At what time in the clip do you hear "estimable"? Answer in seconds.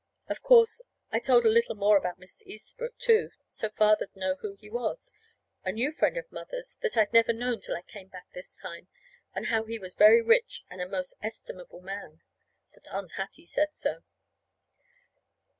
11.21-11.81